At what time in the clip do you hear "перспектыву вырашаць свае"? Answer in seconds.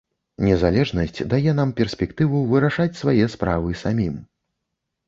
1.81-3.25